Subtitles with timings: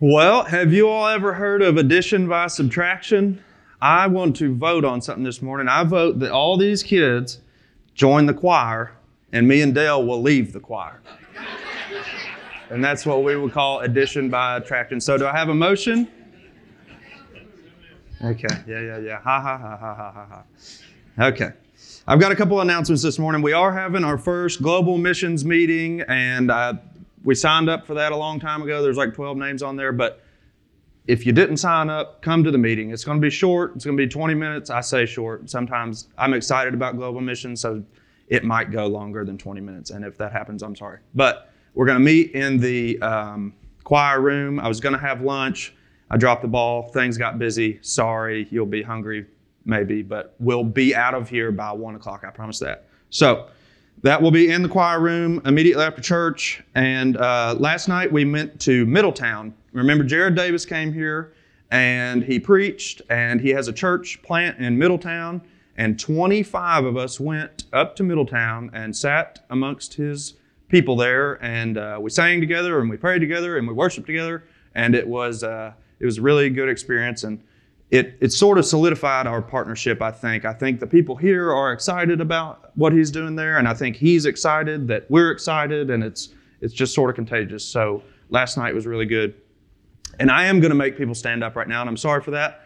[0.00, 3.40] Well, have you all ever heard of addition by subtraction?
[3.80, 5.68] I want to vote on something this morning.
[5.68, 7.38] I vote that all these kids
[7.94, 8.96] join the choir
[9.32, 11.00] and me and Dale will leave the choir.
[12.70, 15.00] and that's what we would call addition by subtraction.
[15.00, 16.08] So, do I have a motion?
[18.24, 19.20] Okay, yeah, yeah, yeah.
[19.20, 21.26] Ha ha ha ha ha ha.
[21.26, 21.50] Okay.
[22.06, 23.42] I've got a couple announcements this morning.
[23.42, 26.50] We are having our first global missions meeting, and
[27.24, 28.82] we signed up for that a long time ago.
[28.82, 30.22] There's like 12 names on there, but
[31.06, 32.90] if you didn't sign up, come to the meeting.
[32.90, 33.72] It's going to be short.
[33.74, 34.70] It's going to be 20 minutes.
[34.70, 35.50] I say short.
[35.50, 37.82] Sometimes I'm excited about global missions, so
[38.28, 39.90] it might go longer than 20 minutes.
[39.90, 41.00] And if that happens, I'm sorry.
[41.14, 44.60] But we're going to meet in the um, choir room.
[44.60, 45.74] I was going to have lunch.
[46.10, 46.88] I dropped the ball.
[46.90, 47.78] Things got busy.
[47.82, 48.46] Sorry.
[48.50, 49.26] You'll be hungry,
[49.64, 52.24] maybe, but we'll be out of here by one o'clock.
[52.26, 52.86] I promise that.
[53.10, 53.48] So
[54.02, 56.62] that will be in the choir room immediately after church.
[56.74, 59.54] And uh, last night we went to Middletown.
[59.72, 61.32] Remember, Jared Davis came here
[61.70, 65.42] and he preached, and he has a church plant in Middletown.
[65.76, 70.34] And 25 of us went up to Middletown and sat amongst his
[70.68, 74.44] people there, and uh, we sang together, and we prayed together, and we worshiped together,
[74.74, 77.42] and it was uh, it was a really good experience, and
[77.94, 80.02] it it sort of solidified our partnership.
[80.02, 83.68] I think I think the people here are excited about what he's doing there, and
[83.68, 87.64] I think he's excited that we're excited, and it's it's just sort of contagious.
[87.64, 89.34] So last night was really good,
[90.18, 92.32] and I am going to make people stand up right now, and I'm sorry for
[92.32, 92.62] that,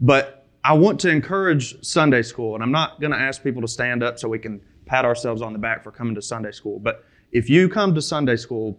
[0.00, 3.68] but I want to encourage Sunday school, and I'm not going to ask people to
[3.68, 6.78] stand up so we can pat ourselves on the back for coming to Sunday school.
[6.78, 8.78] But if you come to Sunday school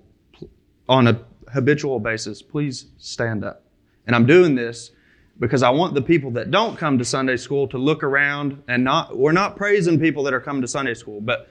[0.87, 1.19] on a
[1.51, 3.65] habitual basis, please stand up.
[4.07, 4.91] And I'm doing this
[5.39, 8.83] because I want the people that don't come to Sunday school to look around and
[8.83, 11.49] not, we're not praising people that are coming to Sunday school, but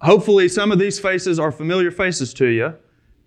[0.00, 2.74] hopefully some of these faces are familiar faces to you.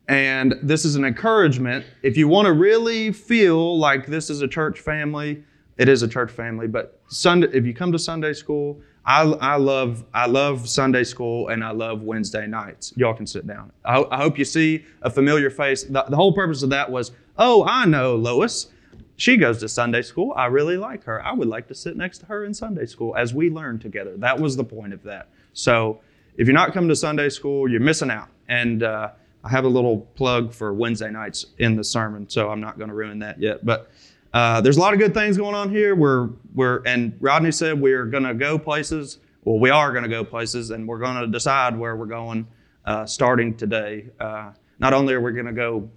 [0.07, 1.85] And this is an encouragement.
[2.01, 5.43] If you want to really feel like this is a church family,
[5.77, 6.67] it is a church family.
[6.67, 11.47] But Sunday, if you come to Sunday school, I, I love I love Sunday school
[11.47, 12.93] and I love Wednesday nights.
[12.97, 13.71] Y'all can sit down.
[13.85, 15.83] I, I hope you see a familiar face.
[15.83, 18.67] The, the whole purpose of that was, oh, I know Lois.
[19.17, 20.31] She goes to Sunday school.
[20.35, 21.25] I really like her.
[21.25, 24.15] I would like to sit next to her in Sunday school as we learn together.
[24.17, 25.29] That was the point of that.
[25.53, 25.99] So
[26.37, 28.29] if you're not coming to Sunday school, you're missing out.
[28.47, 29.09] And uh,
[29.43, 32.89] I have a little plug for Wednesday nights in the sermon, so I'm not going
[32.89, 33.65] to ruin that yet.
[33.65, 33.91] But
[34.33, 35.95] uh, there's a lot of good things going on here.
[35.95, 39.17] We're we're and Rodney said we're going to go places.
[39.43, 42.45] Well, we are going to go places, and we're going to decide where we're going
[42.85, 44.09] uh, starting today.
[44.19, 45.89] Uh, not only are we going to go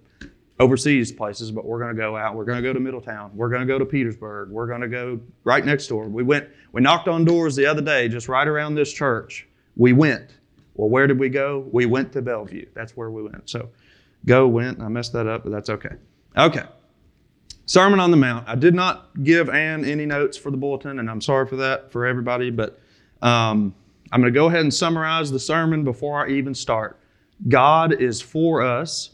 [0.59, 2.35] overseas places, but we're going to go out.
[2.35, 3.31] We're going to go to Middletown.
[3.35, 4.49] We're going to go to Petersburg.
[4.49, 6.07] We're going to go right next door.
[6.07, 6.49] We went.
[6.71, 9.47] We knocked on doors the other day, just right around this church.
[9.75, 10.35] We went.
[10.75, 11.67] Well, where did we go?
[11.71, 12.67] We went to Bellevue.
[12.73, 13.49] That's where we went.
[13.49, 13.69] So,
[14.25, 14.81] go went.
[14.81, 15.95] I messed that up, but that's okay.
[16.37, 16.63] Okay.
[17.65, 18.47] Sermon on the Mount.
[18.47, 21.91] I did not give Ann any notes for the bulletin, and I'm sorry for that
[21.91, 22.79] for everybody, but
[23.21, 23.73] um,
[24.11, 26.99] I'm going to go ahead and summarize the sermon before I even start.
[27.47, 29.11] God is for us.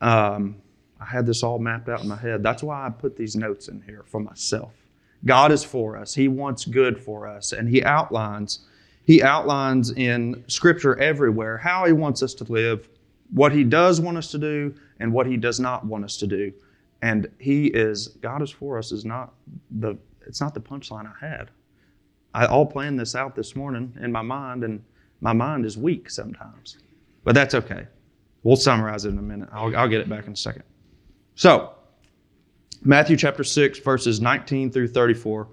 [0.00, 0.56] Um,
[1.00, 2.42] I had this all mapped out in my head.
[2.42, 4.72] That's why I put these notes in here for myself.
[5.24, 6.14] God is for us.
[6.14, 8.60] He wants good for us, and He outlines.
[9.04, 12.88] He outlines in Scripture everywhere how He wants us to live,
[13.32, 16.26] what He does want us to do, and what He does not want us to
[16.26, 16.52] do.
[17.02, 19.32] And he is, God is for us is not
[19.70, 19.96] the,
[20.26, 21.50] it's not the punchline I had.
[22.34, 24.82] I all planned this out this morning in my mind, and
[25.20, 26.78] my mind is weak sometimes.
[27.24, 27.86] But that's okay.
[28.42, 29.48] We'll summarize it in a minute.
[29.52, 30.62] I'll, I'll get it back in a second.
[31.40, 31.70] So,
[32.84, 35.48] Matthew chapter 6, verses 19 through 34.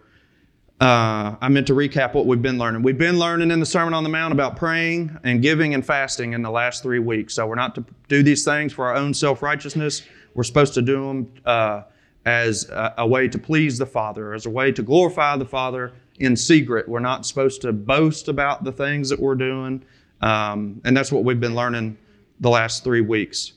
[0.81, 2.83] Uh, I meant to recap what we've been learning.
[2.83, 6.33] We've been learning in the Sermon on the Mount about praying and giving and fasting
[6.33, 7.35] in the last three weeks.
[7.35, 10.01] So, we're not to do these things for our own self righteousness
[10.33, 11.83] we're supposed to do them uh,
[12.25, 15.93] as a, a, way to please the Father, as a way to glorify the Father
[16.19, 16.89] in secret.
[16.89, 19.85] We're not supposed to boast about the things that we're doing.
[20.19, 21.97] Um, and that's what we've been learning
[22.41, 23.53] the last three weeks.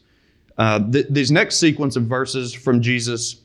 [0.59, 3.43] Uh, th- these next sequence of verses from Jesus,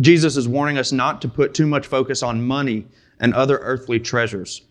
[0.00, 2.86] Jesus is warning us not to put too much focus on money
[3.20, 4.62] and other earthly treasures.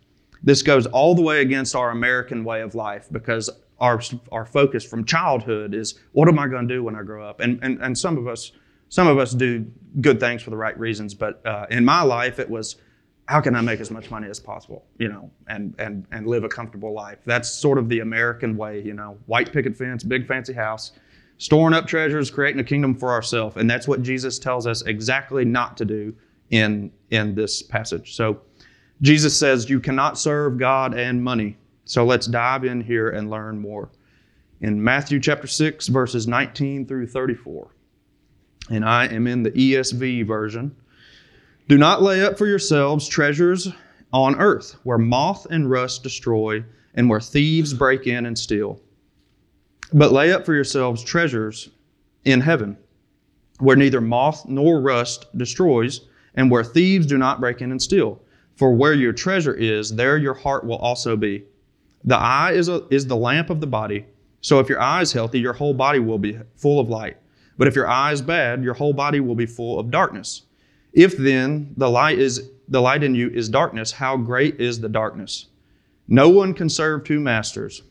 [0.44, 3.50] This goes all the way against our American way of life because
[3.80, 7.28] our, our focus from childhood is what am I going to do when I grow
[7.28, 7.40] up?
[7.40, 8.52] And, and, and some of us,
[8.90, 9.66] some of us do
[10.02, 12.76] good things for the right reasons, but uh, in my life, it was
[13.26, 16.44] how can I make as much money as possible, you know, and, and, and live
[16.44, 17.20] a comfortable life.
[17.26, 20.92] That's sort of the American way, you know, white picket fence, big fancy house,
[21.44, 23.58] storing up treasures, creating a kingdom for ourselves.
[23.58, 26.16] And that's what Jesus tells us exactly not to do
[26.52, 28.16] in, in this passage.
[28.16, 28.40] So
[29.02, 31.58] Jesus says, You cannot serve God and money.
[31.84, 33.90] So let's dive in here and learn more.
[34.62, 37.76] In Matthew chapter 6, verses 19 through 34.
[38.70, 40.74] and I am in the ESV version.
[41.68, 43.68] Do not lay up for yourselves treasures
[44.14, 46.64] on earth, where moth and rust destroy,
[46.94, 48.80] and where thieves break in and steal.
[49.92, 51.70] But lay up for yourselves treasures
[52.26, 52.78] in heaven,
[53.60, 56.02] where neither moth nor rust destroys,
[56.36, 58.22] and where thieves do not break in and steal.
[58.56, 61.44] For where your treasure is, there your heart will also be.
[62.04, 64.06] The eye is, a, is the lamp of the body.
[64.42, 67.18] So if your eye is healthy, your whole body will be full of light.
[67.58, 70.44] But if your eye is bad, your whole body will be full of darkness.
[70.92, 74.90] If then the light is the light in you is darkness, how great is the
[74.90, 75.48] darkness?
[76.08, 77.84] No one can serve two masters.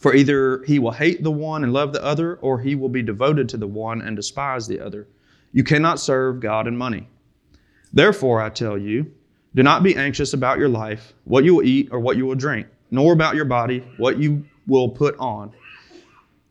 [0.00, 3.02] For either he will hate the one and love the other, or he will be
[3.02, 5.06] devoted to the one and despise the other.
[5.52, 7.06] You cannot serve God and money.
[7.92, 9.12] Therefore, I tell you,
[9.54, 12.34] do not be anxious about your life, what you will eat or what you will
[12.34, 15.52] drink, nor about your body, what you will put on.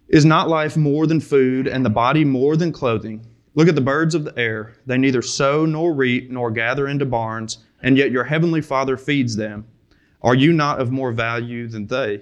[0.10, 3.26] Is not life more than food, and the body more than clothing?
[3.56, 4.76] Look at the birds of the air.
[4.86, 9.36] They neither sow nor reap nor gather into barns, and yet your heavenly Father feeds
[9.36, 9.66] them.
[10.22, 12.22] Are you not of more value than they?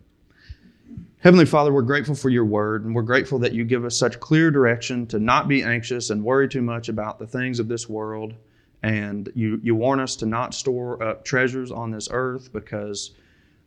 [1.21, 4.19] Heavenly Father, we're grateful for your word, and we're grateful that you give us such
[4.19, 7.87] clear direction to not be anxious and worry too much about the things of this
[7.87, 8.33] world.
[8.81, 13.11] And you, you warn us to not store up treasures on this earth because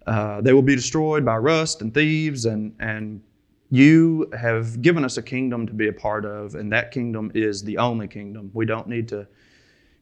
[0.08, 3.22] uh, they will be destroyed by rust and thieves and, and
[3.70, 7.62] you have given us a kingdom to be a part of, and that kingdom is
[7.62, 8.50] the only kingdom.
[8.52, 9.28] We don't need to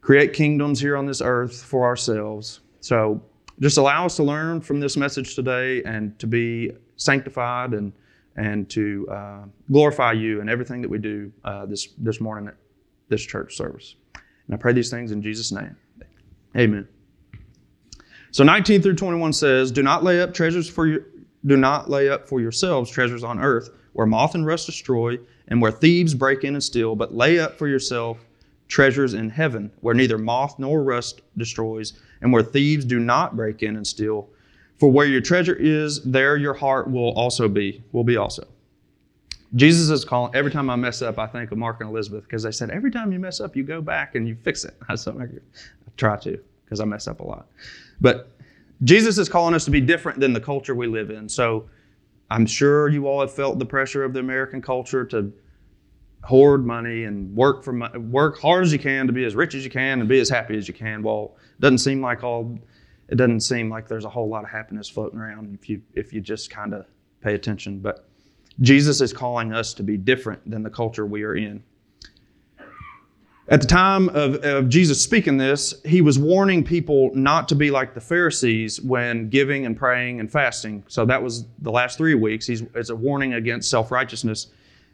[0.00, 2.60] create kingdoms here on this earth for ourselves.
[2.80, 3.22] So
[3.60, 7.92] just allow us to learn from this message today and to be sanctified and
[8.36, 12.54] and to uh, glorify you in everything that we do uh, this this morning at
[13.08, 13.96] this church service.
[14.14, 15.76] And I pray these things in Jesus' name.
[16.56, 16.88] Amen.
[18.30, 21.02] So 19 through 21 says, "Do not lay up treasures for your
[21.44, 25.60] do not lay up for yourselves treasures on earth, where moth and rust destroy, and
[25.60, 28.24] where thieves break in and steal, but lay up for yourself
[28.68, 33.62] treasures in heaven, where neither moth nor rust destroys, and where thieves do not break
[33.62, 34.28] in and steal.
[34.78, 38.46] For where your treasure is, there your heart will also be, will be also.
[39.54, 42.42] Jesus is calling, every time I mess up, I think of Mark and Elizabeth, because
[42.42, 44.74] they said, every time you mess up, you go back and you fix it.
[44.88, 45.26] I, I
[45.96, 47.48] try to, because I mess up a lot.
[48.00, 48.30] But
[48.84, 51.28] Jesus is calling us to be different than the culture we live in.
[51.28, 51.68] So
[52.30, 55.32] I'm sure you all have felt the pressure of the American culture to
[56.22, 59.64] hoard money and work for work hard as you can to be as rich as
[59.64, 61.02] you can and be as happy as you can.
[61.02, 62.58] Well, it doesn't seem like all
[63.08, 66.12] it doesn't seem like there's a whole lot of happiness floating around if you if
[66.12, 66.86] you just kind of
[67.20, 67.80] pay attention.
[67.80, 68.08] But
[68.60, 71.62] Jesus is calling us to be different than the culture we are in.
[73.48, 77.70] At the time of, of, Jesus speaking this, he was warning people not to be
[77.70, 80.84] like the Pharisees when giving and praying and fasting.
[80.86, 82.46] So that was the last three weeks.
[82.46, 84.46] He's, it's a warning against self righteousness.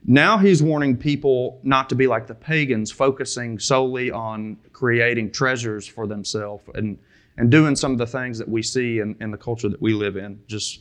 [0.05, 5.87] Now he's warning people not to be like the pagans, focusing solely on creating treasures
[5.87, 6.99] for themselves and,
[7.37, 9.93] and doing some of the things that we see in, in the culture that we
[9.93, 10.41] live in.
[10.47, 10.81] Just,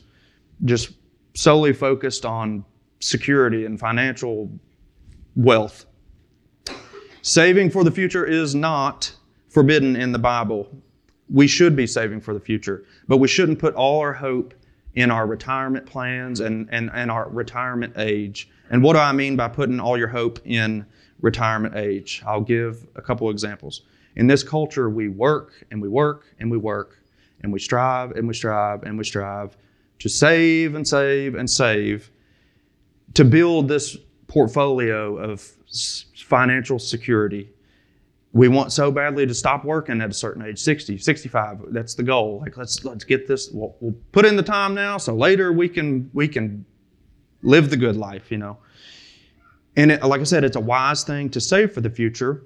[0.64, 0.92] just
[1.34, 2.64] solely focused on
[3.00, 4.50] security and financial
[5.36, 5.86] wealth
[7.28, 9.14] Saving for the future is not
[9.50, 10.66] forbidden in the Bible.
[11.28, 14.54] We should be saving for the future, but we shouldn't put all our hope
[14.98, 18.50] in our retirement plans and, and, and our retirement age.
[18.68, 20.84] And what do I mean by putting all your hope in
[21.20, 22.20] retirement age?
[22.26, 23.82] I'll give a couple examples.
[24.16, 26.98] In this culture, we work and we work and we work
[27.44, 29.56] and we strive and we strive and we strive
[30.00, 32.10] to save and save and save
[33.14, 35.40] to build this portfolio of
[36.16, 37.48] financial security.
[38.32, 41.72] We want so badly to stop working at a certain age, 60, 65.
[41.72, 42.40] That's the goal.
[42.40, 43.50] Like let's let's get this.
[43.50, 46.64] We'll, we'll put in the time now, so later we can we can
[47.42, 48.58] live the good life, you know.
[49.76, 52.44] And it, like I said, it's a wise thing to save for the future,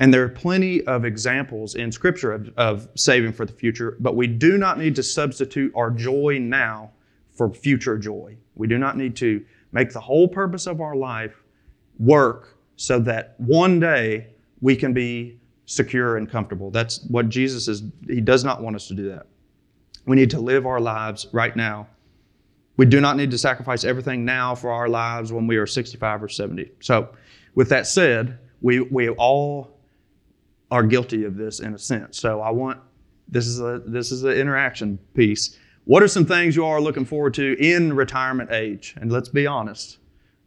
[0.00, 4.16] And there are plenty of examples in Scripture of, of saving for the future, but
[4.16, 6.90] we do not need to substitute our joy now
[7.30, 8.36] for future joy.
[8.56, 11.44] We do not need to make the whole purpose of our life
[11.98, 14.33] work so that one day
[14.64, 16.70] we can be secure and comfortable.
[16.70, 17.82] That's what Jesus is.
[18.06, 19.26] He does not want us to do that.
[20.06, 21.86] We need to live our lives right now.
[22.78, 26.22] We do not need to sacrifice everything now for our lives when we are 65
[26.22, 26.72] or 70.
[26.80, 27.10] So,
[27.54, 29.78] with that said, we, we all
[30.70, 32.18] are guilty of this in a sense.
[32.18, 32.80] So, I want
[33.28, 35.58] this is a this is an interaction piece.
[35.84, 38.94] What are some things you are looking forward to in retirement age?
[38.98, 39.98] And let's be honest.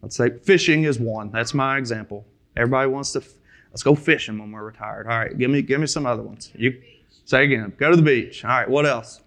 [0.02, 1.30] Let's say fishing is one.
[1.32, 2.26] That's my example.
[2.56, 3.22] Everybody wants to
[3.78, 5.06] let's go fishing when we're retired.
[5.06, 6.52] All right, give me give me some other ones.
[6.56, 6.82] You
[7.26, 7.72] say again.
[7.78, 8.44] Go to the beach.
[8.44, 9.22] All right, what else?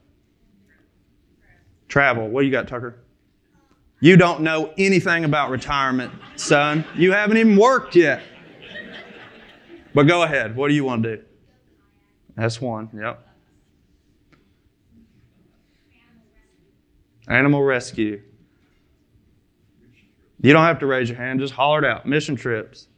[1.87, 2.29] Travel.
[2.29, 2.97] What you got, Tucker?
[4.01, 6.85] You don't know anything about retirement, son.
[6.97, 8.23] You haven't even worked yet.
[9.95, 10.57] But go ahead.
[10.57, 11.23] What do you want to do?
[12.35, 12.91] That's one.
[12.93, 13.29] Yep.
[17.29, 18.21] Animal rescue.
[20.43, 22.05] You don't have to raise your hand, just holler it out.
[22.05, 22.89] Mission trips.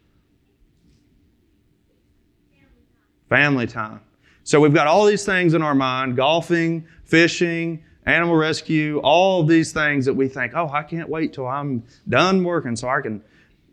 [3.32, 4.02] Family time.
[4.44, 9.72] So we've got all these things in our mind golfing, fishing, animal rescue, all these
[9.72, 13.22] things that we think, oh, I can't wait till I'm done working so I can,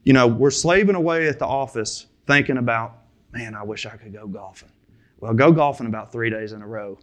[0.05, 2.99] you know, we're slaving away at the office thinking about,
[3.33, 4.71] man, I wish I could go golfing.
[5.19, 6.97] Well, go golfing about three days in a row.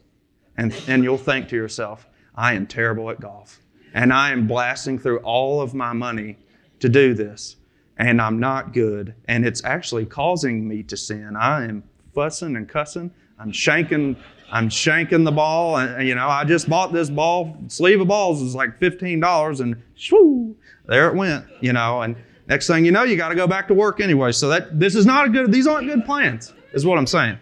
[0.57, 3.61] And, and you'll think to yourself, I am terrible at golf.
[3.93, 6.39] And I am blasting through all of my money
[6.81, 7.57] to do this.
[7.99, 9.15] And I'm not good.
[9.29, 11.37] And it's actually causing me to sin.
[11.37, 11.83] I am
[12.17, 13.13] fussing and cussing.
[13.39, 14.17] I'm shanking
[14.51, 17.57] I'm shanking the ball, and you know, I just bought this ball.
[17.69, 20.57] Sleeve of balls was like fifteen dollars, and shoo,
[20.87, 21.45] there it went.
[21.61, 24.33] You know, and next thing you know, you got to go back to work anyway.
[24.33, 25.53] So that this is not a good.
[25.53, 27.39] These aren't good plans, is what I'm saying.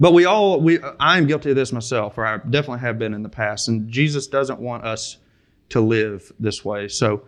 [0.00, 3.14] But we all, we, I am guilty of this myself, or I definitely have been
[3.14, 3.68] in the past.
[3.68, 5.18] And Jesus doesn't want us
[5.68, 6.88] to live this way.
[6.88, 7.22] So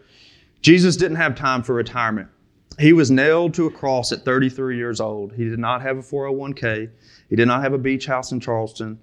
[0.60, 2.30] Jesus didn't have time for retirement.
[2.78, 5.32] He was nailed to a cross at 33 years old.
[5.32, 6.90] He did not have a 401k.
[7.28, 8.98] He did not have a beach house in Charleston.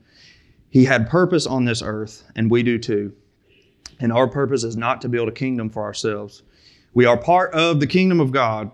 [0.70, 3.14] He had purpose on this earth, and we do too.
[4.00, 6.44] And our purpose is not to build a kingdom for ourselves.
[6.94, 8.72] We are part of the kingdom of God,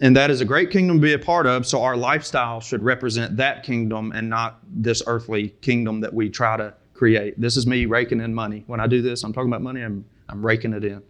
[0.00, 2.82] and that is a great kingdom to be a part of, so our lifestyle should
[2.82, 7.40] represent that kingdom and not this earthly kingdom that we try to create.
[7.40, 8.64] This is me raking in money.
[8.66, 11.02] When I do this, I'm talking about money, I'm, I'm raking it in.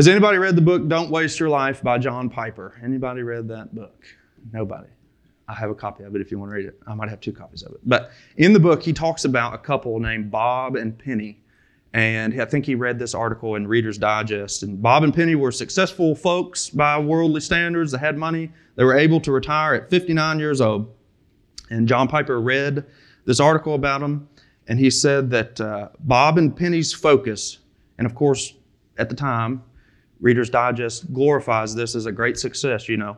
[0.00, 2.80] Has anybody read the book Don't Waste Your Life by John Piper?
[2.82, 4.02] Anybody read that book?
[4.50, 4.88] Nobody.
[5.46, 6.80] I have a copy of it if you want to read it.
[6.86, 7.80] I might have two copies of it.
[7.84, 11.42] But in the book, he talks about a couple named Bob and Penny.
[11.92, 14.62] And I think he read this article in Reader's Digest.
[14.62, 17.92] And Bob and Penny were successful folks by worldly standards.
[17.92, 18.50] They had money.
[18.76, 20.90] They were able to retire at 59 years old.
[21.68, 22.86] And John Piper read
[23.26, 24.30] this article about them.
[24.66, 27.58] And he said that uh, Bob and Penny's focus,
[27.98, 28.54] and of course,
[28.96, 29.62] at the time,
[30.20, 33.16] Reader's Digest glorifies this as a great success, you know.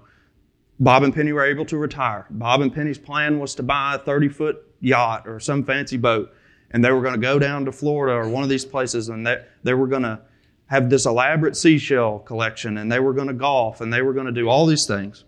[0.79, 2.27] Bob and Penny were able to retire.
[2.31, 6.35] Bob and Penny's plan was to buy a 30 foot yacht or some fancy boat,
[6.71, 9.27] and they were going to go down to Florida or one of these places, and
[9.27, 10.21] they, they were going to
[10.67, 14.27] have this elaborate seashell collection, and they were going to golf, and they were going
[14.27, 15.25] to do all these things.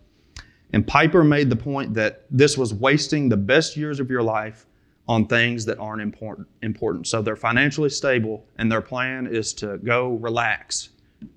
[0.73, 4.67] And Piper made the point that this was wasting the best years of your life
[5.07, 6.49] on things that aren't important.
[6.63, 7.07] important.
[7.07, 10.89] So they're financially stable, and their plan is to go relax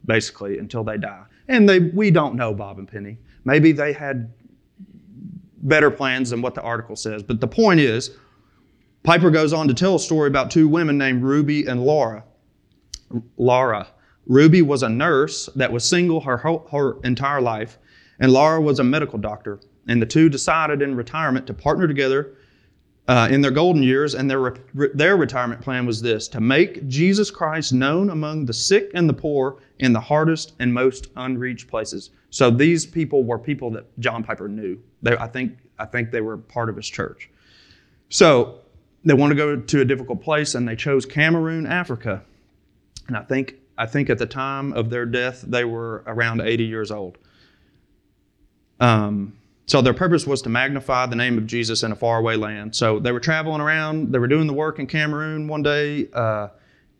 [0.05, 1.23] basically, until they die.
[1.47, 3.17] And they, we don't know Bob and Penny.
[3.45, 4.33] Maybe they had
[5.57, 7.23] better plans than what the article says.
[7.23, 8.11] But the point is,
[9.03, 12.23] Piper goes on to tell a story about two women named Ruby and Laura.
[13.37, 13.87] Laura.
[14.25, 17.77] Ruby was a nurse that was single her, her entire life,
[18.19, 19.61] and Laura was a medical doctor.
[19.87, 22.33] And the two decided in retirement to partner together
[23.07, 26.85] uh, in their golden years, and their, re- their retirement plan was this to make
[26.87, 31.69] Jesus Christ known among the sick and the poor in the hardest and most unreached
[31.69, 32.09] places.
[32.29, 34.77] So these people were people that John Piper knew.
[35.01, 37.29] They, I, think, I think they were part of his church.
[38.09, 38.59] So
[39.05, 42.23] they wanted to go to a difficult place, and they chose Cameroon, Africa.
[43.07, 46.65] And I think, I think at the time of their death, they were around 80
[46.65, 47.17] years old.
[48.81, 52.73] Um, so their purpose was to magnify the name of Jesus in a faraway land.
[52.73, 54.13] So they were traveling around.
[54.13, 56.07] They were doing the work in Cameroon one day.
[56.13, 56.47] Uh,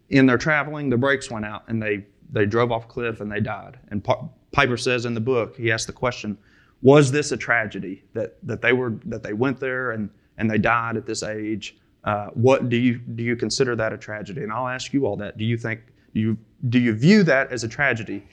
[0.10, 3.32] in their traveling, the brakes went out and they they drove off a cliff and
[3.32, 3.80] they died.
[3.90, 4.06] And
[4.52, 6.38] Piper says in the book, he asked the question,
[6.82, 10.58] "Was this a tragedy that that they were that they went there and and they
[10.58, 11.78] died at this age?
[12.04, 15.16] Uh, what do you do you consider that a tragedy?" And I'll ask you all
[15.18, 15.38] that.
[15.38, 15.82] Do you think
[16.14, 18.24] do you do you view that as a tragedy?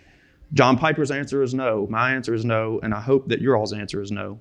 [0.52, 1.86] John Piper's answer is no.
[1.90, 4.38] My answer is no, and I hope that your all's answer is no.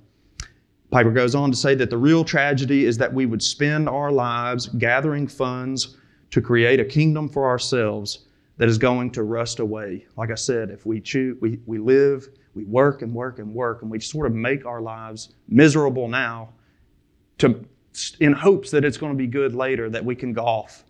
[0.90, 4.12] Piper goes on to say that the real tragedy is that we would spend our
[4.12, 5.96] lives gathering funds
[6.30, 8.26] to create a kingdom for ourselves
[8.58, 10.06] that is going to rust away.
[10.16, 13.82] Like I said, if we choose, we, we live, we work and work and work,
[13.82, 16.50] and we sort of make our lives miserable now
[17.38, 17.64] to,
[18.20, 20.84] in hopes that it's going to be good later, that we can golf.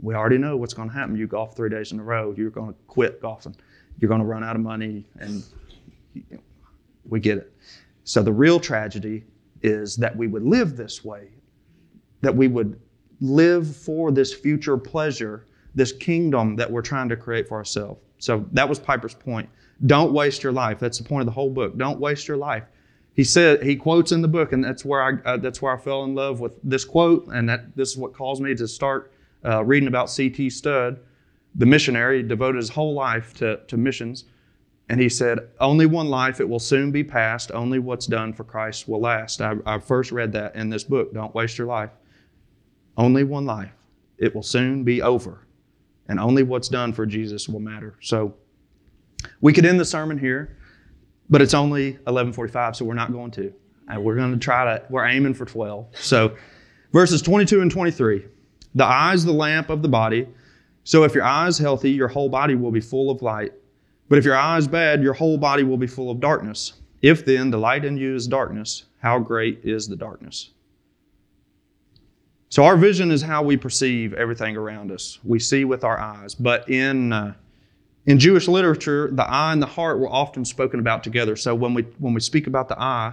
[0.00, 1.16] We already know what's going to happen.
[1.16, 3.54] You golf three days in a row, you're going to quit golfing.
[3.98, 5.44] You're going to run out of money, and
[7.08, 7.52] we get it.
[8.04, 9.24] So the real tragedy
[9.62, 11.28] is that we would live this way,
[12.22, 12.80] that we would
[13.20, 18.00] live for this future pleasure, this kingdom that we're trying to create for ourselves.
[18.18, 19.48] So that was Piper's point.
[19.86, 20.78] Don't waste your life.
[20.78, 21.76] That's the point of the whole book.
[21.76, 22.64] Don't waste your life.
[23.14, 25.78] He said he quotes in the book, and that's where I uh, that's where I
[25.80, 29.12] fell in love with this quote, and that this is what caused me to start
[29.44, 30.50] uh, reading about C.T.
[30.50, 31.00] Studd,
[31.54, 34.24] the missionary, devoted his whole life to, to missions.
[34.88, 37.52] And he said, Only one life, it will soon be past.
[37.52, 39.40] Only what's done for Christ will last.
[39.40, 41.14] I, I first read that in this book.
[41.14, 41.90] Don't waste your life.
[42.96, 43.72] Only one life,
[44.18, 45.46] it will soon be over.
[46.08, 47.94] And only what's done for Jesus will matter.
[48.00, 48.34] So
[49.40, 50.56] we could end the sermon here,
[51.28, 53.52] but it's only 11:45, so we're not going to.
[53.88, 54.84] And we're going to try to.
[54.90, 55.86] We're aiming for 12.
[55.96, 56.36] So
[56.92, 58.24] verses 22 and 23.
[58.74, 60.26] The eye is the lamp of the body.
[60.84, 63.52] So if your eye is healthy, your whole body will be full of light.
[64.08, 66.74] But if your eye is bad, your whole body will be full of darkness.
[67.02, 70.50] If then the light in you is darkness, how great is the darkness?
[72.48, 75.20] So our vision is how we perceive everything around us.
[75.22, 76.34] We see with our eyes.
[76.34, 77.34] But in uh,
[78.06, 81.36] in Jewish literature, the eye and the heart were often spoken about together.
[81.36, 83.12] So when we when we speak about the eye,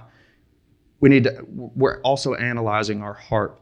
[0.99, 3.59] we need to we're also analyzing our heart.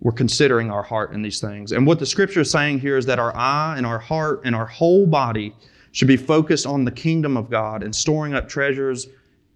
[0.00, 1.72] We're considering our heart in these things.
[1.72, 4.54] And what the scripture is saying here is that our eye and our heart and
[4.54, 5.54] our whole body
[5.92, 9.08] should be focused on the kingdom of God and storing up treasures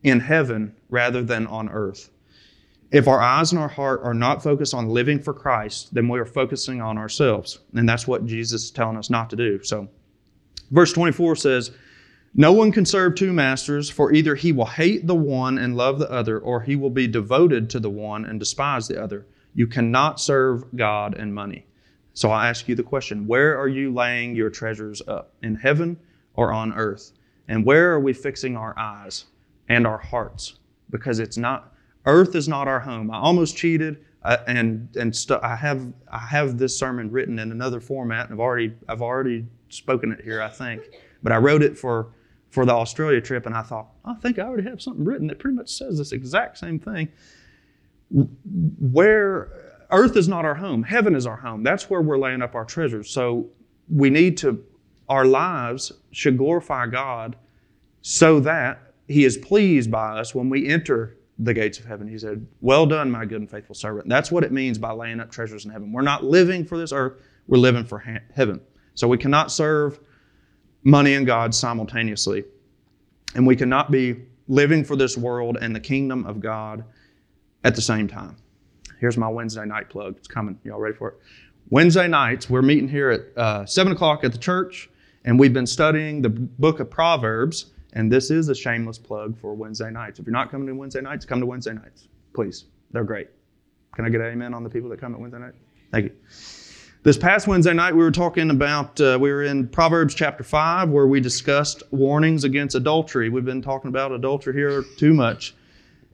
[0.02, 2.10] in heaven rather than on earth.
[2.92, 6.18] If our eyes and our heart are not focused on living for Christ, then we
[6.18, 7.60] are focusing on ourselves.
[7.74, 9.62] And that's what Jesus is telling us not to do.
[9.62, 9.88] So,
[10.72, 11.70] verse 24 says,
[12.34, 16.00] No one can serve two masters, for either he will hate the one and love
[16.00, 19.26] the other, or he will be devoted to the one and despise the other.
[19.54, 21.66] You cannot serve God and money.
[22.14, 25.32] So I ask you the question where are you laying your treasures up?
[25.42, 25.98] In heaven
[26.34, 27.12] or on earth?
[27.48, 29.26] And where are we fixing our eyes
[29.68, 30.58] and our hearts?
[30.90, 31.72] Because it's not,
[32.06, 33.10] earth is not our home.
[33.10, 34.04] I almost cheated.
[34.22, 38.26] Uh, and and st- I have I have this sermon written in another format.
[38.26, 40.82] And I've already I've already spoken it here, I think.
[41.22, 42.12] But I wrote it for
[42.50, 45.38] for the Australia trip, and I thought I think I already have something written that
[45.38, 47.08] pretty much says this exact same thing.
[48.10, 49.52] Where
[49.90, 51.62] Earth is not our home, heaven is our home.
[51.62, 53.10] That's where we're laying up our treasures.
[53.10, 53.48] So
[53.88, 54.64] we need to
[55.08, 57.36] our lives should glorify God
[58.00, 62.06] so that He is pleased by us when we enter the gates of heaven.
[62.06, 64.08] He said, Well done, my good and faithful servant.
[64.08, 65.92] That's what it means by laying up treasures in heaven.
[65.92, 68.60] We're not living for this earth, we're living for ha- heaven.
[68.94, 69.98] So we cannot serve
[70.84, 72.44] money and God simultaneously.
[73.34, 76.84] And we cannot be living for this world and the kingdom of God
[77.64, 78.36] at the same time.
[78.98, 80.16] Here's my Wednesday night plug.
[80.16, 80.58] It's coming.
[80.64, 81.14] Y'all ready for it?
[81.70, 84.90] Wednesday nights, we're meeting here at uh, 7 o'clock at the church.
[85.24, 89.54] And we've been studying the book of Proverbs, and this is a shameless plug for
[89.54, 90.18] Wednesday nights.
[90.18, 92.64] If you're not coming to Wednesday nights, come to Wednesday nights, please.
[92.90, 93.28] They're great.
[93.94, 95.54] Can I get an amen on the people that come at Wednesday night?
[95.92, 96.12] Thank you.
[97.02, 100.88] This past Wednesday night, we were talking about, uh, we were in Proverbs chapter 5,
[100.88, 103.28] where we discussed warnings against adultery.
[103.28, 105.54] We've been talking about adultery here too much,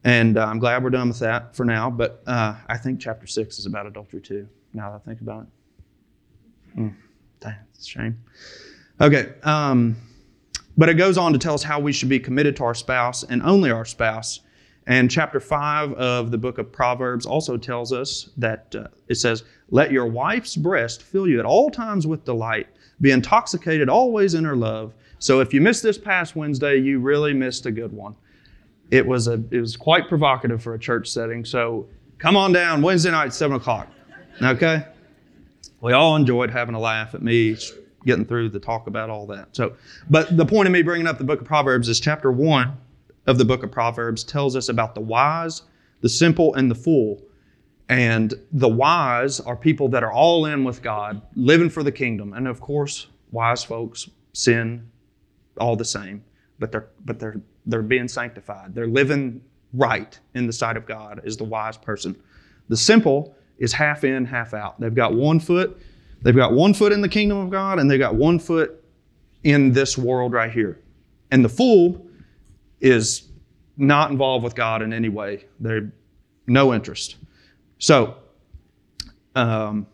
[0.07, 1.91] and uh, I'm glad we're done with that for now.
[1.91, 5.43] But uh, I think chapter 6 is about adultery too, now that I think about
[5.43, 6.79] it.
[6.79, 6.95] Mm,
[7.41, 8.19] that's a shame.
[9.01, 9.33] Okay.
[9.43, 9.97] Um,
[10.77, 13.25] but it goes on to tell us how we should be committed to our spouse
[13.25, 14.41] and only our spouse.
[14.87, 19.43] And chapter 5 of the book of Proverbs also tells us that uh, it says,
[19.71, 22.69] Let your wife's breast fill you at all times with delight,
[23.01, 24.95] be intoxicated always in her love.
[25.19, 28.15] So if you missed this past Wednesday, you really missed a good one.
[28.91, 31.45] It was, a, it was quite provocative for a church setting.
[31.45, 33.89] So come on down Wednesday night, 7 o'clock.
[34.43, 34.85] Okay?
[35.81, 37.57] We all enjoyed having a laugh at me
[38.05, 39.55] getting through the talk about all that.
[39.55, 39.75] So,
[40.09, 42.77] but the point of me bringing up the book of Proverbs is chapter one
[43.27, 45.63] of the book of Proverbs tells us about the wise,
[46.01, 47.23] the simple, and the fool.
[47.89, 52.33] And the wise are people that are all in with God, living for the kingdom.
[52.33, 54.91] And of course, wise folks sin
[55.59, 56.25] all the same,
[56.59, 58.75] but they're but they're they're being sanctified.
[58.75, 62.17] They're living right in the sight of God is the wise person.
[62.69, 64.81] The simple is half in, half out.
[64.81, 65.81] They've got one foot
[66.23, 68.83] They've got one foot in the kingdom of God and they've got one foot
[69.45, 70.81] in this world right here.
[71.31, 72.05] And the fool
[72.81, 73.29] is
[73.77, 75.45] not involved with God in any way.
[75.61, 75.93] They're
[76.47, 77.17] no interest.
[77.79, 78.17] So,
[79.35, 79.87] um,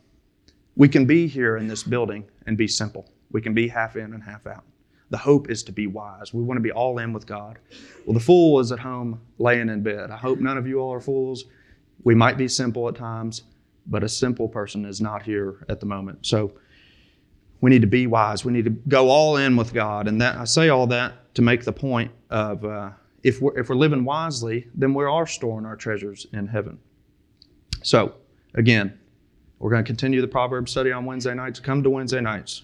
[0.76, 3.12] we can be here in this building and be simple.
[3.30, 4.64] We can be half in and half out.
[5.12, 6.33] The hope is to be wise.
[6.33, 7.59] We want to be all in with God.
[8.07, 10.11] Well, the fool is at home laying in bed.
[10.11, 11.44] I hope none of you all are fools.
[12.03, 13.42] We might be simple at times,
[13.87, 16.25] but a simple person is not here at the moment.
[16.25, 16.55] So
[17.61, 18.42] we need to be wise.
[18.42, 20.09] We need to go all in with God.
[20.09, 23.68] And that I say all that to make the point of uh, if we're if
[23.68, 26.79] we're living wisely, then we are storing our treasures in heaven.
[27.83, 28.14] So
[28.55, 28.98] again,
[29.59, 31.61] we're going to continue the Proverbs study on Wednesday nights.
[31.61, 32.62] Come to Wednesday nights.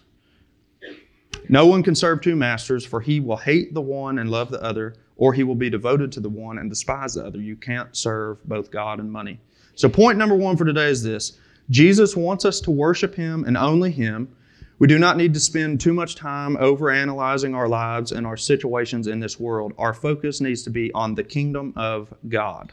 [1.48, 4.62] No one can serve two masters, for he will hate the one and love the
[4.62, 7.40] other, or he will be devoted to the one and despise the other.
[7.40, 9.40] You can't serve both God and money.
[9.74, 11.38] So, point number one for today is this
[11.70, 14.34] Jesus wants us to worship him and only him.
[14.78, 18.36] We do not need to spend too much time over analyzing our lives and our
[18.36, 19.72] situations in this world.
[19.76, 22.72] Our focus needs to be on the kingdom of God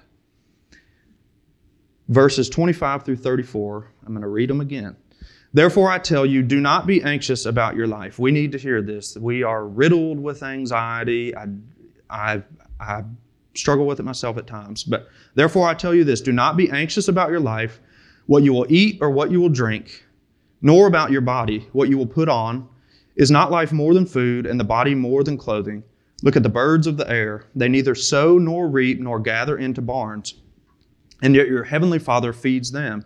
[2.09, 3.87] verses 25 through 34.
[4.05, 4.95] I'm going to read them again.
[5.55, 8.19] Therefore, I tell you, do not be anxious about your life.
[8.19, 9.15] We need to hear this.
[9.15, 11.33] We are riddled with anxiety.
[11.33, 11.45] I,
[12.09, 12.43] I,
[12.77, 13.03] I
[13.53, 14.83] struggle with it myself at times.
[14.83, 17.79] But therefore, I tell you this do not be anxious about your life,
[18.25, 20.05] what you will eat or what you will drink,
[20.61, 22.67] nor about your body, what you will put on.
[23.15, 25.85] Is not life more than food, and the body more than clothing?
[26.21, 27.45] Look at the birds of the air.
[27.55, 30.33] They neither sow nor reap nor gather into barns
[31.21, 33.05] and yet your heavenly Father feeds them.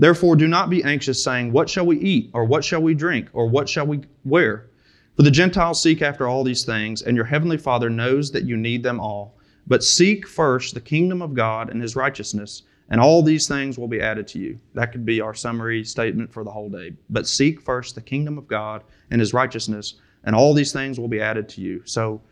[0.00, 2.30] Therefore, do not be anxious, saying, What shall we eat?
[2.32, 3.28] Or what shall we drink?
[3.34, 4.70] Or what shall we wear?
[5.14, 8.56] For the Gentiles seek after all these things, and your heavenly Father knows that you
[8.56, 9.36] need them all.
[9.66, 13.88] But seek first the kingdom of God and his righteousness, and all these things will
[13.88, 14.58] be added to you.
[14.72, 16.94] That could be our summary statement for the whole day.
[17.10, 21.08] But seek first the kingdom of God and his righteousness, and all these things will
[21.08, 21.82] be added to you.
[21.84, 22.22] So,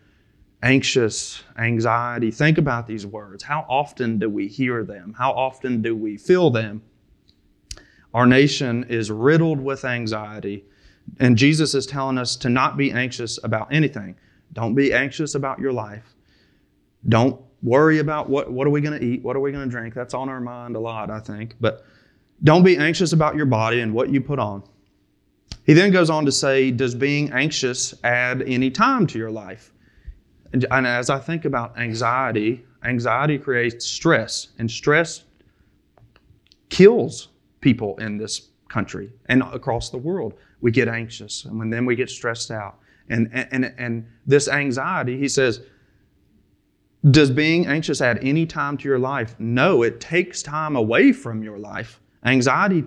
[0.62, 2.30] anxious, anxiety.
[2.30, 3.42] Think about these words.
[3.42, 5.14] How often do we hear them?
[5.18, 6.80] How often do we feel them?
[8.14, 10.64] Our nation is riddled with anxiety,
[11.20, 14.16] and Jesus is telling us to not be anxious about anything.
[14.52, 16.14] Don't be anxious about your life.
[17.08, 19.22] Don't worry about what, what are we going to eat?
[19.22, 19.94] What are we going to drink?
[19.94, 21.56] That's on our mind a lot, I think.
[21.60, 21.84] But
[22.44, 24.62] don't be anxious about your body and what you put on.
[25.64, 29.72] He then goes on to say, Does being anxious add any time to your life?
[30.52, 35.24] And, as I think about anxiety, anxiety creates stress, and stress
[36.70, 37.28] kills
[37.60, 40.34] people in this country and across the world.
[40.60, 42.78] We get anxious, and then we get stressed out.
[43.08, 45.60] And, and, and this anxiety, he says,
[47.10, 49.36] does being anxious add any time to your life?
[49.38, 52.00] No, it takes time away from your life.
[52.24, 52.84] Anxiety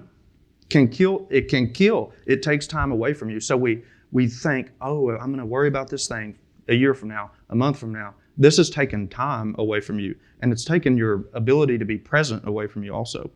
[0.69, 2.11] can kill, it can kill.
[2.27, 3.39] It takes time away from you.
[3.39, 7.09] So we, we think, oh, I'm going to worry about this thing a year from
[7.09, 8.13] now, a month from now.
[8.37, 12.47] This has taken time away from you, and it's taken your ability to be present
[12.47, 13.29] away from you also.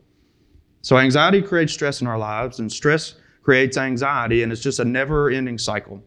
[0.85, 4.85] So, anxiety creates stress in our lives, and stress creates anxiety, and it's just a
[4.85, 5.99] never ending cycle.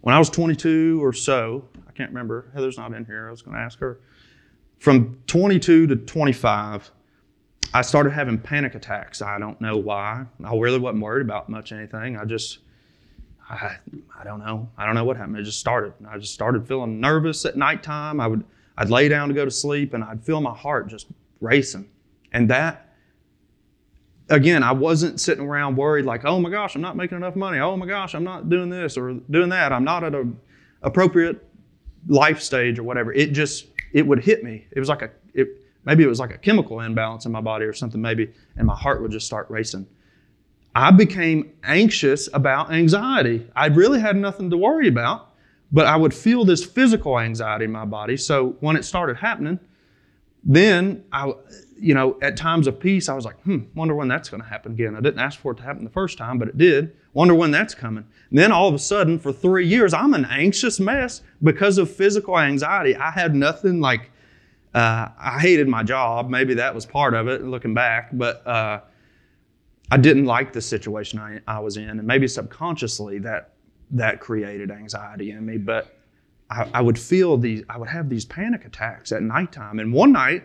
[0.00, 3.42] When I was 22 or so, I can't remember, Heather's not in here, I was
[3.42, 4.00] going to ask her.
[4.78, 6.90] From 22 to 25,
[7.74, 9.20] I started having panic attacks.
[9.20, 10.24] I don't know why.
[10.42, 12.16] I really wasn't worried about much anything.
[12.16, 12.60] I just
[13.50, 13.76] I,
[14.18, 14.70] I don't know.
[14.78, 15.36] I don't know what happened.
[15.36, 15.92] It just started.
[16.08, 18.18] I just started feeling nervous at nighttime.
[18.18, 18.44] I would
[18.78, 21.08] I'd lay down to go to sleep and I'd feel my heart just
[21.42, 21.90] racing.
[22.32, 22.81] And that
[24.32, 27.58] again, I wasn't sitting around worried like, oh my gosh, I'm not making enough money.
[27.58, 29.72] Oh my gosh, I'm not doing this or doing that.
[29.72, 30.26] I'm not at a
[30.82, 31.46] appropriate
[32.08, 33.12] life stage or whatever.
[33.12, 34.66] It just it would hit me.
[34.72, 35.48] It was like a it
[35.84, 38.74] maybe it was like a chemical imbalance in my body or something maybe, and my
[38.74, 39.86] heart would just start racing.
[40.74, 43.46] I became anxious about anxiety.
[43.54, 45.32] I really had nothing to worry about,
[45.70, 48.16] but I would feel this physical anxiety in my body.
[48.16, 49.60] So when it started happening,
[50.44, 51.32] then I,
[51.78, 54.48] you know, at times of peace, I was like, hmm, wonder when that's going to
[54.48, 54.96] happen again.
[54.96, 56.96] I didn't ask for it to happen the first time, but it did.
[57.12, 58.04] Wonder when that's coming.
[58.30, 61.90] And then all of a sudden, for three years, I'm an anxious mess because of
[61.90, 62.96] physical anxiety.
[62.96, 64.10] I had nothing like,
[64.74, 66.30] uh, I hated my job.
[66.30, 68.80] Maybe that was part of it looking back, but, uh,
[69.90, 73.52] I didn't like the situation I, I was in, and maybe subconsciously that
[73.90, 75.58] that created anxiety in me.
[75.58, 75.94] But
[76.52, 79.78] I, I would feel these, I would have these panic attacks at nighttime.
[79.78, 80.44] And one night,